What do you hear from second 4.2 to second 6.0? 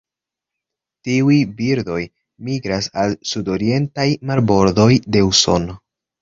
marbordoj de Usono.